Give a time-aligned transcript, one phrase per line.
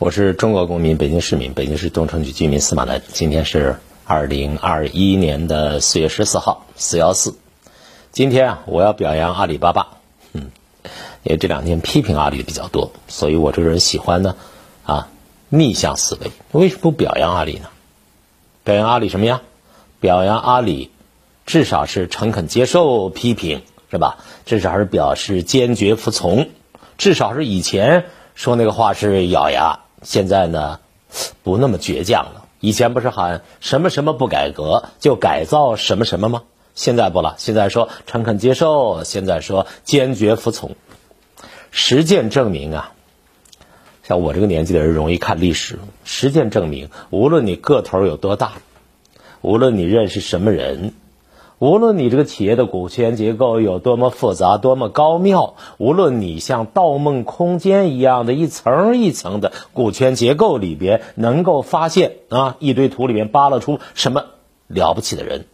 [0.00, 3.02] 我是中国公民，北京市民，北京市东城区居民司马南。
[3.12, 7.36] 今天是二零二一年的四月十四号，四幺四。
[8.10, 9.98] 今天啊，我要表扬阿里巴巴。
[10.32, 10.52] 嗯，
[11.22, 14.36] 因为这两天批评阿里的比较多，所以我这个人喜欢呢，
[14.84, 15.08] 啊，
[15.50, 16.30] 逆向思维。
[16.52, 17.68] 为什么不表扬阿里呢？
[18.64, 19.42] 表扬阿里什么呀？
[20.00, 20.90] 表扬阿里，
[21.44, 23.60] 至少是诚恳接受批评，
[23.90, 24.16] 是吧？
[24.46, 26.48] 至少是表示坚决服从，
[26.96, 29.80] 至少是以前说那个话是咬牙。
[30.02, 30.80] 现在呢，
[31.42, 32.46] 不那么倔强了。
[32.60, 36.42] 以前不是喊什么什么不改革就改造什么什么吗？
[36.74, 40.76] 现在不了，现在说诚恳接受，现在说坚决服从。
[41.70, 42.92] 实践证明啊，
[44.02, 45.78] 像我这个年纪的人容易看历史。
[46.04, 48.54] 实践证明，无论你个头有多大，
[49.40, 50.94] 无论你认识什么人。
[51.60, 64.24] 无论你这个企业的股权结构有多么复杂、多么高妙，无论你像《盗梦空间》一样的一层一层的股权结构里边能够发现啊一堆土里面扒拉出什么
[64.68, 65.44] 了不起的人，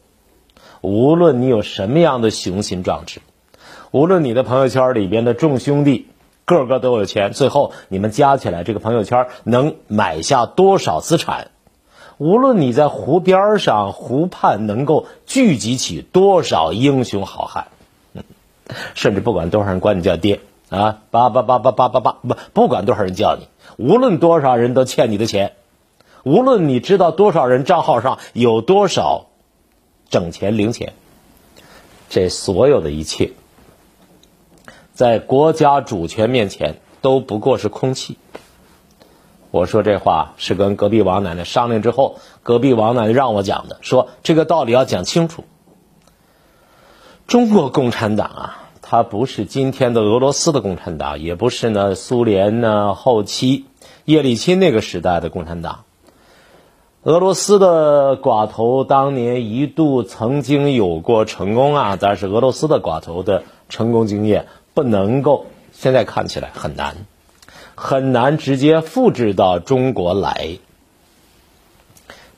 [0.81, 3.21] 无论你有什么样的雄心壮志，
[3.91, 6.07] 无论你的朋友圈里边的众兄弟
[6.45, 11.49] 个个都有钱，最后你们加起来这个朋友圈能买下多少资产？
[12.19, 17.69] 无论你在湖边上、湖畔能够聚集起多少英雄好汉，
[18.15, 18.25] 嗯
[18.95, 25.53] 甚至不管多少人管你叫爹啊，叭叭叭叭叭叭叭，不不管多少人叫你，无论多少人都欠你的钱，
[26.25, 29.27] 无论你知道多少人账号上有多少
[30.09, 30.95] 整钱零钱，
[32.09, 33.33] 这所有的一切，
[34.95, 38.17] 在国家主权面前都不过是空气。
[39.57, 43.79] 我说这话是跟隔壁王奶奶商量之后，隔壁王奶奶让我讲的。
[43.81, 45.45] 说这个道理要讲清楚。
[47.27, 53.65] 中国共产党啊，它不是今天的俄罗斯的共产党，也不是呢苏联呢后期
[54.05, 55.85] 叶利钦那个时代的共产党。
[57.03, 67.07] 俄罗斯的寡头当年一度曾经有过成功啊，但是俄罗斯的寡头的成功经验不能够，现在看起来很难。
[67.77, 70.59] 很难直接复制到中国来。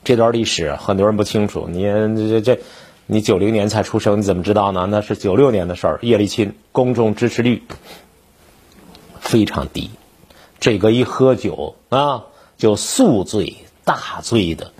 [0.03, 1.67] 这段历史很多人不清楚。
[1.69, 2.59] 你这这，
[3.05, 4.85] 你九零年才出生，你怎么知道呢？
[4.89, 5.99] 那是九六年的事儿。
[6.01, 7.63] 叶利钦公众支持率
[9.19, 9.91] 非常低，
[10.59, 12.25] 这个一喝酒啊
[12.57, 14.71] 就宿醉大醉的。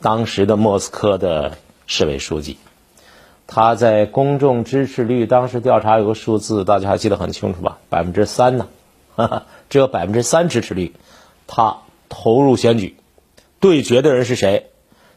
[0.00, 2.56] 当时的莫斯科的市委书记，
[3.46, 7.78] 他在公众支持率当时调查有个数字，大家还记得很清楚吧？
[7.88, 8.68] 百分之三呢。
[9.68, 10.92] 只有百分之三支持率，
[11.46, 12.96] 他投入选举，
[13.60, 14.66] 对决的人是谁？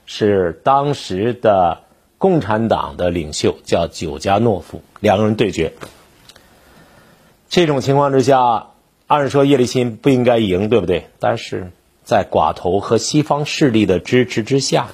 [0.06, 1.84] 是当时的
[2.18, 4.82] 共产党的领袖，叫久加诺夫。
[5.00, 5.74] 两个人对决，
[7.50, 8.68] 这种情况之下，
[9.08, 11.08] 按说叶利钦不应该赢，对不对？
[11.20, 11.72] 但是
[12.04, 14.90] 在寡头和西方势力的支持之下，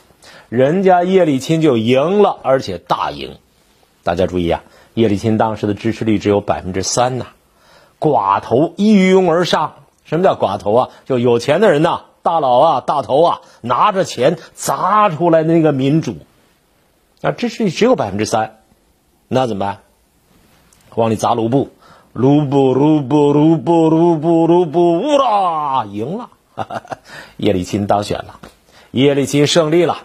[0.49, 3.37] 人家叶利钦就赢了，而且大赢。
[4.03, 4.63] 大家注意啊，
[4.93, 7.27] 叶利钦当时的支持率只有百分之三呐。
[7.99, 9.73] 寡头一拥而上，
[10.05, 10.89] 什么叫寡头啊？
[11.05, 16.17] 就有钱的人呐，大佬啊，大头啊，拿着钱砸出来那个民主，
[17.21, 18.59] 啊，支持率只有百分之三，
[19.27, 19.79] 那怎么办？
[20.95, 21.69] 往里砸卢布，
[22.13, 26.81] 卢布，卢布，卢布，卢布，卢布，乌啦，赢了，哈 哈
[27.37, 28.39] 叶利钦当选了，
[28.91, 29.97] 叶利钦胜利了。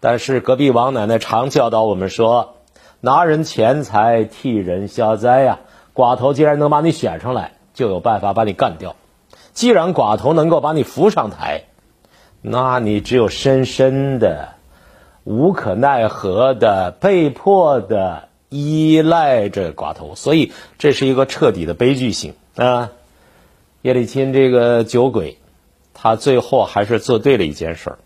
[0.00, 2.56] 但是隔壁王奶奶常教导我们说，
[3.00, 5.58] 拿人钱财替人消灾呀。
[5.96, 8.96] 寡头既然能把你选上来，就有办法把你干掉。
[9.54, 11.64] 既然寡头能够把你扶上台，
[12.42, 14.50] 那你只有深深的、
[15.24, 20.14] 无可奈何的、被迫的依赖着寡头。
[20.14, 22.90] 所以这是一个彻底的悲剧性啊！
[23.80, 25.38] 叶利钦这个酒鬼，
[25.94, 27.98] 他最后还是做对了一件事儿。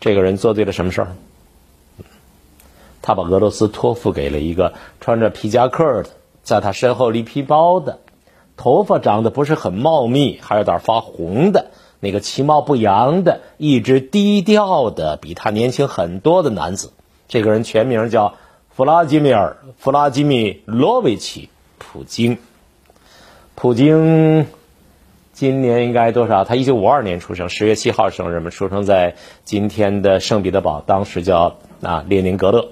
[0.00, 1.08] 这个人做对了什么事儿？
[3.02, 6.10] 他把俄罗斯托付给了一个穿着皮夹克的。
[6.50, 8.00] 在他身后拎皮包的，
[8.56, 11.70] 头发长得不是很茂密，还有点发红的
[12.00, 16.90] 那个其貌不扬的，一直低调的，比他年轻很多的男子。
[17.28, 18.34] 这个人全名叫
[18.68, 21.42] 弗拉基米尔·弗拉基米罗维奇·
[21.78, 22.38] 普京。
[23.54, 24.48] 普京
[25.32, 26.42] 今年应该多少？
[26.42, 29.14] 他一九五二年出生，十月七号生日嘛，出生在
[29.44, 32.70] 今天的圣彼得堡，当时叫啊列宁格勒。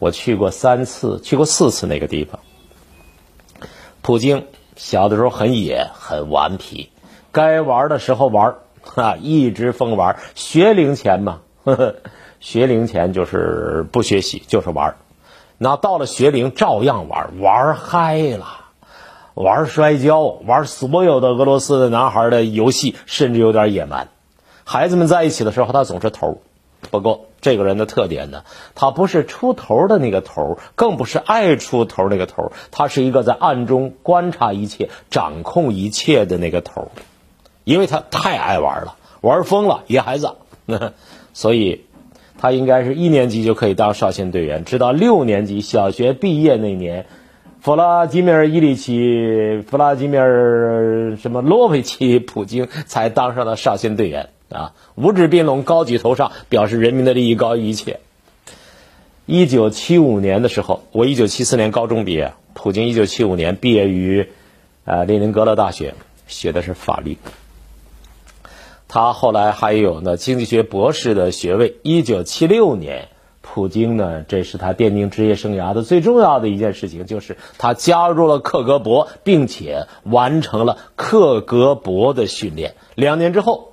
[0.00, 2.40] 我去过三次，去过四次那个地方。
[4.04, 4.44] 普京
[4.76, 6.90] 小的时候很野，很顽皮，
[7.32, 8.56] 该玩的时候玩，
[8.96, 10.18] 啊，一直疯玩。
[10.34, 11.94] 学龄前嘛，呵呵，
[12.38, 14.96] 学龄前就是不学习，就是玩。
[15.56, 18.46] 那到了学龄照样玩，玩嗨了，
[19.32, 24.08] 玩摔跤，玩所有的俄罗斯的男孩的游戏，甚至有点野蛮。
[24.64, 26.42] 孩子们在一起的时候，他总是头。
[26.90, 28.44] 不过，这个人的特点呢，
[28.74, 36.90] 他不是出头的那个头，更不是爱出头那个头，他是一个在暗中观察一切、掌控一切的那个头，
[37.64, 40.34] 因为他太爱玩了，玩疯了，野孩子，
[41.32, 41.84] 所以。
[42.36, 47.06] 他应该是一年级就可以当少先队员，直到六年级小学毕业那年，
[47.60, 54.74] 弗拉基米尔·伊里奇、弗拉基米尔什么罗维奇、普京才当上了少先队员啊！
[54.94, 58.00] 五指并拢，高举头上，表示人民的利益高于一切。
[59.26, 64.28] 一九七五年的时候，我一九七四年高中毕业，普京一九七五年毕业于
[64.84, 65.94] 呃列宁格勒大学，
[66.26, 67.16] 学的是法律。
[68.86, 71.78] 他后来还有呢经济学博士的学位。
[71.82, 73.08] 一九七六年，
[73.40, 82.76] 普京呢，这是他奠定职业生涯的最重要的一件事情，就是他加入了克格勃，并且完成了克格勃的训练。
[82.94, 83.72] 两年之后，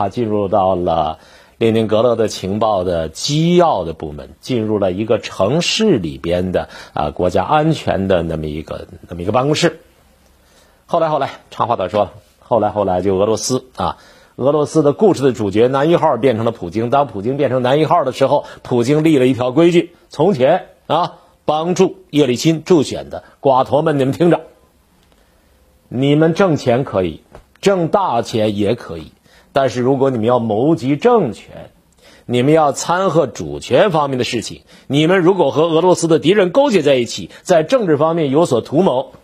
[0.00, 1.18] 他进入到了
[1.58, 9.78] 列宁格勒的情报的机要的部门，进入了一个城市里边的啊国家安全的那么一个那么一个办公室。
[10.86, 12.08] 后来后来，长话短说，
[12.38, 13.98] 后来后来就俄罗斯啊。
[14.36, 16.88] 俄罗斯的故事的主角男一号变成了普京。
[16.88, 24.40] 当普京变成男一号的时候，普京立了一条规矩：从前啊，帮助叶利钦助选的寡头们，你们听着，
[25.88, 27.22] 你们挣钱可以，
[27.60, 29.12] 挣大钱也可以，
[29.52, 31.70] 但是如果你们要谋及政权，
[32.26, 39.14] 你们要参和主权方面的事情，你们如果和俄罗斯的敌人勾结在一起，在政治方面有所图谋，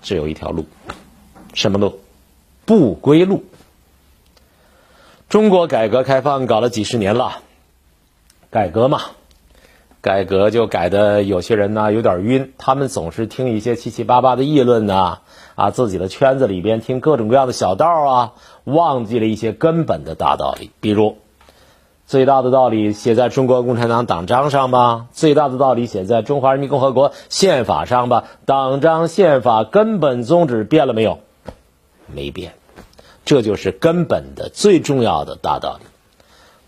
[0.00, 0.64] 只有一条路，
[1.52, 2.00] 什么路？
[2.64, 3.44] 不归路。
[5.28, 7.42] 中国改革开放搞了几十年了，
[8.50, 9.02] 改革嘛，
[10.02, 15.18] 改革就改的有些人呢有点晕，他们总是听一些七七八八的议论呐，
[15.56, 18.32] 啊，自己的圈子里边听各种各样的小道啊，
[18.64, 20.70] 忘记了一些根本的大道理。
[20.80, 21.18] 比如，
[22.06, 31.18] 最大的道理写在中国共产党党章上吧，最大的道理写在中华人民共和国宪法上吧，党章宪法根本宗旨变了没有？
[32.06, 32.54] 没变。
[33.26, 35.84] 这就是根本的最重要的大道理。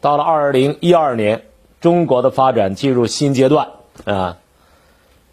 [0.00, 1.44] 到了二零一二年，
[1.82, 3.70] 中国的发展进入新阶段
[4.04, 4.38] 啊，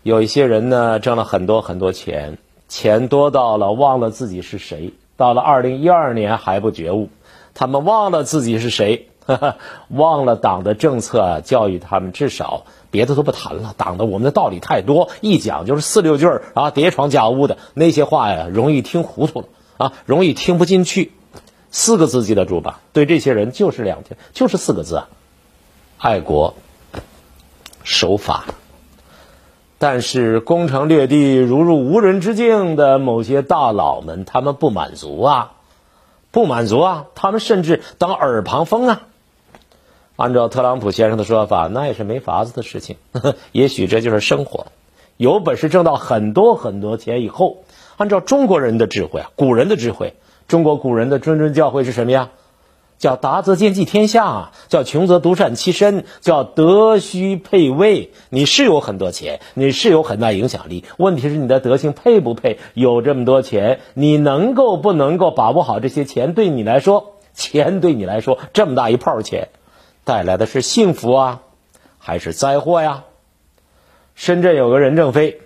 [0.02, 4.94] 有一些人呢挣了很多很多钱，钱多到了忘了自己是谁。
[5.16, 7.10] 到了二零一二年还不觉悟，
[7.54, 9.10] 他们忘了自己是谁，
[9.90, 13.76] 忘了党的政策教育他们，至少别的都不谈了。
[13.78, 19.48] 党的我们的道理太多，一讲就是四六句儿啊，叠床架屋的那些话呀，容易听糊涂了。
[19.78, 21.12] 啊，容易听不进去，
[21.70, 22.82] 四个字记得住吧？
[22.92, 25.08] 对这些人就是两天，就是四个字啊，
[26.00, 26.56] 爱国、
[27.84, 28.46] 守法。
[29.78, 35.52] 但是攻城略地、如入无人之境的某些大佬们，他们不满足啊，
[36.32, 39.02] 不满足啊，他们甚至当耳旁风啊。
[40.16, 42.96] 按照特朗普先生的说法，那也是没法子的事情。
[43.52, 44.68] 也许这就是生活，
[45.18, 47.64] 有本事挣到很多很多钱以后。
[47.98, 50.14] 按照中国人的智慧啊，古人的智慧，
[50.48, 52.30] 中国古人的谆谆教诲是什么呀？
[53.00, 58.12] 叫达则兼济天下，叫穷则独善其身，叫德须配位。
[58.30, 62.60] 你是有很多钱，你是有很大影响力，问题是你的德行配不配？
[62.74, 66.34] 有这么多钱，你能够不能够把握好这些钱？
[66.34, 69.48] 对你来说，钱对你来说这么大一泡钱，
[70.04, 71.42] 带来的是幸福啊，
[71.98, 73.06] 还是灾祸呀？
[74.14, 75.40] 深圳有个任正非。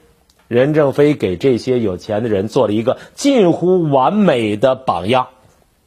[0.50, 5.30] 任正非给这些有钱的人做了一个近乎完美的榜样，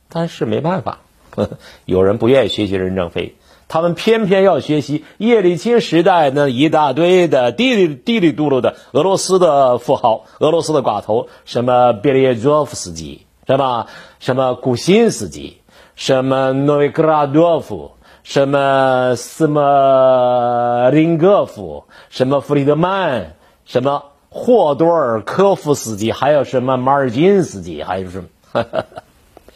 [0.09, 1.00] 但是没办法，
[1.85, 3.35] 有人不愿意学习任正非，
[3.69, 13.87] 他们偏偏要学习叶利钦时代那一大堆的滴里滴里嘟噜的俄罗斯的富豪、俄罗斯的寡头，什么别列佐夫斯基，是吧？
[14.19, 15.59] 什么古辛斯基，
[15.95, 24.02] 什么诺维克拉多夫，什么斯莫林戈夫，什么弗里德曼，什么。
[24.28, 28.26] 霍多尔科夫斯基，还有什么马尔金斯基，还有什么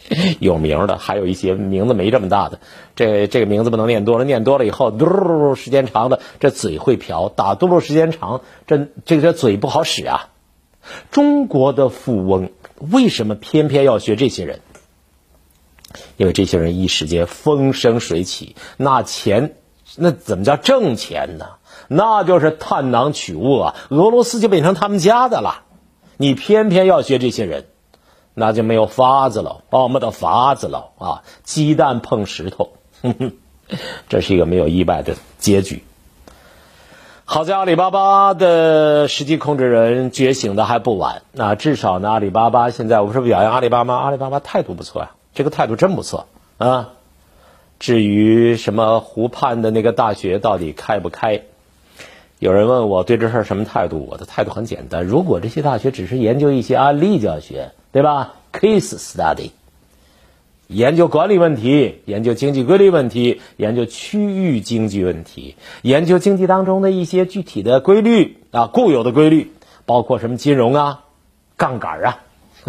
[0.39, 2.59] 有名的，还有一些名字没这么大的。
[2.95, 7.29] 这这个名字不能念多了，念多了以后嘟噜噜时间长了，这嘴会瓢。
[7.29, 10.29] 打嘟噜时间长，这这个嘴不好使啊。
[11.11, 14.59] 中国的富翁为什么偏偏要学这些人？
[16.17, 19.55] 因为这些人一时间风生水起，那钱
[19.97, 21.45] 那怎么叫挣钱呢？
[21.87, 23.75] 那就是探囊取物啊！
[23.89, 25.63] 俄罗斯就变成他们家的了，
[26.15, 27.65] 你偏偏要学这些人，
[28.33, 31.23] 那就没有法子了哦，没得法子了啊！
[31.43, 32.69] 鸡蛋碰石头，
[34.09, 35.83] 这是一个没有意外的结局。
[37.25, 41.21] 好在阿里巴巴的实际控制人觉醒的还不晚。
[41.31, 46.89] 那至少呢，阿里巴巴现在我不是表扬阿里巴巴，阿里巴巴态度不错呀，这个态度真不错啊。
[47.79, 51.43] 至于什么湖畔的那个大学到底开不开，
[52.37, 59.51] 有人问我对这事儿什么态度，我的态度很简单：如果这些大学只是研究一些案例教学，对吧？Case study。
[60.67, 69.51] 研究管理问题，研究经济规律问题，研究区域经济问题，研究经济当中的一些具体的规律啊，固有的规律，
[69.85, 71.03] 包括什么金融啊、
[71.57, 72.19] 杠杆啊，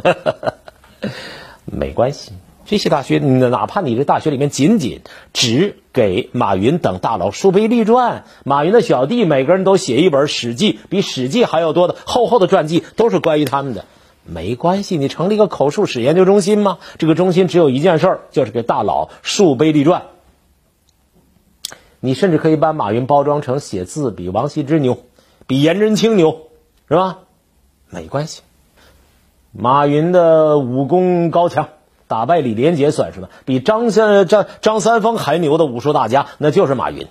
[1.65, 2.33] 没关系。
[2.65, 5.03] 这些大学，哪怕你这大学里面仅仅
[5.33, 13.85] 只给马云等大佬书碑立传，马云的小弟每个人都写一本《史记》，比《史记》还要多的厚厚的传记，都是关于他们的。
[14.25, 16.79] 没关系，你成立一个口述史研究中心吗？
[16.99, 20.03] 这个中心只有一件事儿，就是给大佬树碑立传。
[21.99, 24.99] 你甚至可以把马云包装成写字比王羲之牛，
[25.47, 26.49] 比颜真卿牛，
[26.89, 27.19] 是吧？
[27.91, 28.43] 没关系。
[29.51, 31.69] 马云的武功高强，
[32.09, 33.29] 打败李连杰算什么？
[33.45, 37.07] 比张三张张三丰还牛的武术大家，那就是马云。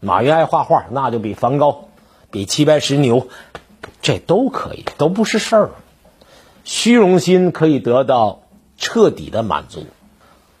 [0.00, 1.88] 马云爱画画，那就比梵高、
[2.30, 3.28] 比齐白石牛，
[4.00, 5.70] 这都可以，都不是事儿。
[6.64, 8.42] 虚荣心可以得到
[8.76, 9.86] 彻底的满足。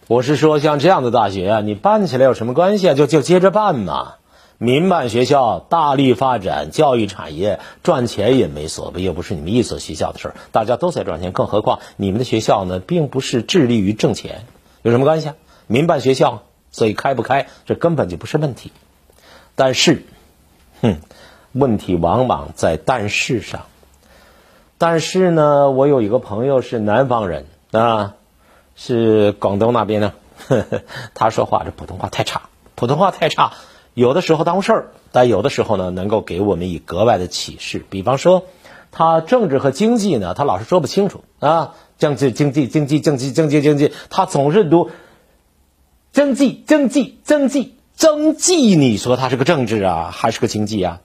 [0.08, 2.94] 我是说，像这样的大学啊，你办起来有什么关系啊？
[2.94, 4.14] 就就接着办嘛。
[4.58, 11.32] 民办学校大力发展教育产业，赚钱也没所谓，又不是你们一所学校的事儿，大家都在赚钱。
[11.32, 14.44] 更何况你们的学校呢，并不是致力于挣钱，
[14.82, 15.34] 有什么关系啊？
[15.66, 18.70] 民办学校，所以开不开，这根本就不是问题。
[19.56, 20.04] 但是，
[20.80, 21.00] 哼，
[21.52, 23.62] 问题往往在但是上。
[24.82, 28.14] 但是呢，我有一个朋友是南方人啊，
[28.74, 30.12] 是广东那边的，
[31.14, 33.52] 他说话这普通话太差，普通话太差，
[33.94, 37.84] 有的时候耽误事儿，但有的时候呢，能够给我们以格外的启示。
[37.90, 38.42] 比方说，
[38.90, 44.90] 他政治和经济呢，他老是说不清楚啊，经济经济经济经济经济经济，他总是读
[46.10, 51.00] 经济经济经济经济，你说他是个政治啊，还是个经济啊？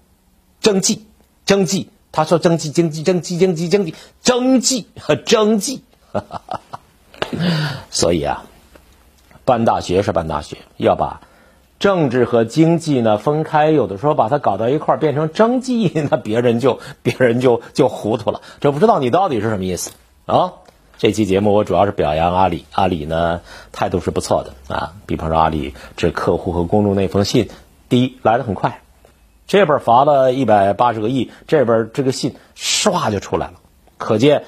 [0.62, 1.06] 经济
[1.46, 1.92] 经济。
[2.18, 3.94] 他说：“经济，经济，经济，经济，经济，
[4.24, 5.84] 经济和经济。
[7.92, 8.44] 所以啊，
[9.46, 11.22] 办大学是办大学，要把
[11.78, 13.70] 政治和经济呢分开。
[13.70, 18.42] 有的时候把它搞到一块儿，变成经济，那别人就别人就就糊涂了。
[18.62, 19.92] 这不知道你到底是什么意思
[20.26, 20.54] 啊？
[20.98, 24.96] 这期节目我主要是表扬阿里，阿里呢态度是不错的啊。
[25.06, 27.48] 比方说阿里这客户和公众那封信，
[27.90, 28.82] 第一来的很快。”
[29.48, 33.54] 这边罚了一百八十个亿，这边这个信唰就出来了，
[33.98, 34.44] 可见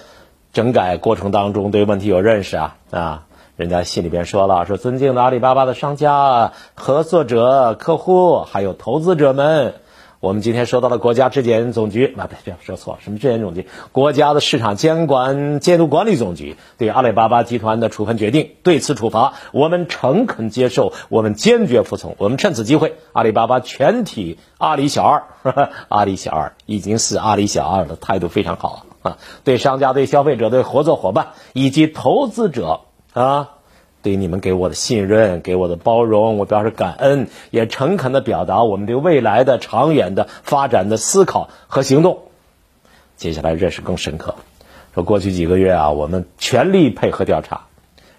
[0.53, 3.23] 整改过程当中对问题有认识啊啊！
[3.55, 9.75] 人家信里边说了，说尊敬的阿里巴巴的商家、合作者、客户还有投资者们。
[10.21, 13.67] 我们今天收到了国家质检总局啊，不对，说错，什么质检总局？
[13.93, 22.17] 国家的市场监管监督管理总局对阿里巴巴集团的处分决定，对此处罚，我们诚恳接受，我们坚决服从。
[22.17, 25.23] 我们趁此机会，阿里巴巴全体阿里小二，
[25.87, 32.81] 阿里小二已经是阿里小二的态度非常好啊，对商家、对消费者、对合作伙伴以及投资者
[33.13, 33.51] 啊。
[34.01, 42.19] 对你们给我的信任，给我的包容，我表示感恩，也诚恳地表达我们对未来的长远的发展的思考和行动。
[43.17, 44.35] 接下来认识更深刻，
[44.93, 47.67] 说过去几个月啊，我们全力配合调查，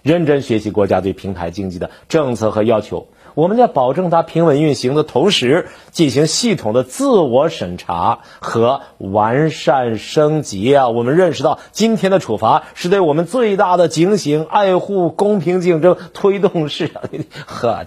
[0.02, 3.08] 认真学习国家对平台经济的政策和要求。
[3.34, 10.88] 我们在保证它平稳运行的同时，进行系统的自我审查和完善升级啊！
[10.88, 17.02] 我们认识到今天的处罚是对我们最大的警醒，爱护公平竞争，推动市场。
[17.46, 17.84] 呵，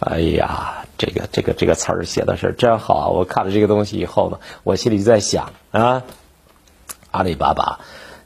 [0.00, 3.10] 哎呀，这个这个这个词儿写的是真好！
[3.10, 6.02] 我看了这个东西以后呢，我心里就在想啊，
[7.10, 7.80] 阿里巴巴。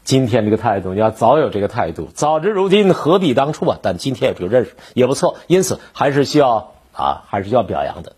[0.04, 3.78] 今天这个态度，你要早有这个态度，早知如今何必当初啊！
[3.80, 8.14] 但今天有这个认识也不错，因此还是需要啊，还是要表扬的。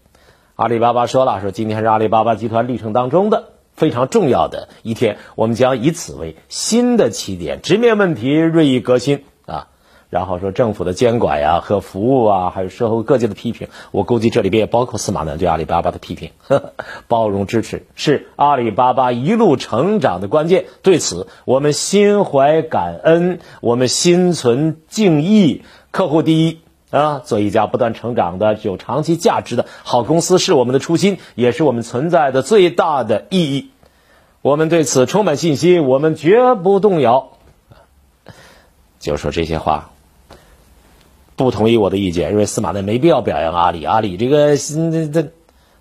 [0.56, 9.24] 阿里巴巴说了，说今天是阿里巴巴集团历程当中的非常重要的一天，我们将以此为新的起点，直面问题，锐意革新。
[10.12, 16.32] 然后说政府的监管呀和服务啊，还有社会各界的批评，我估计这里边也包括司马南对阿里巴巴的批评。
[16.46, 25.62] 呵 呵包容支持是阿里巴巴一路成长的关键，对此我们心怀感恩，我们心存敬意。
[25.90, 26.58] 客户第一
[26.90, 33.70] 啊，做一家不断成长的、具有长期价值的好公司是我们的初心，也是我们存在的最大的意义。
[34.42, 37.30] 我们对此充满信心，我们绝不动摇。
[38.98, 39.88] 就说这些话。
[41.36, 43.84] 不同意我的意见，认为司马内没必要表扬阿里。
[43.84, 45.30] 阿里这个这这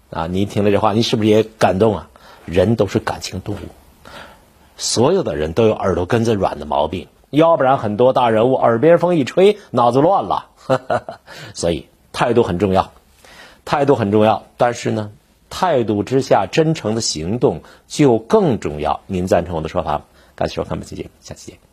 [0.10, 0.28] 啊！
[0.28, 2.10] 你听了这话，你是不是也感动啊？
[2.46, 3.60] 人都是感情动物，
[4.76, 10.48] 所有的人都有耳朵根子软的毛病，要不然很多大人物耳边风一吹，脑子乱了。
[11.54, 12.92] 所以态度很重要，
[13.64, 14.44] 态度很重要。
[14.58, 15.12] 但是呢，
[15.50, 19.02] 态度之下真诚的行动就更重要。
[19.06, 20.02] 您赞成我的说法吗？
[20.36, 21.71] 感谢收看本期节目，下期见。